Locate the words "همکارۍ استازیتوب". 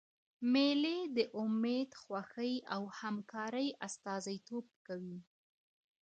2.99-4.65